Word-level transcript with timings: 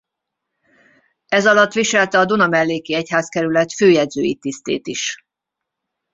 Ezalatt 1.27 1.73
viselte 1.73 2.19
a 2.19 2.25
Dunamelléki 2.25 2.93
Egyházkerület 2.93 3.73
főjegyzői 3.73 4.35
tisztét 4.35 4.87
is. 4.87 5.17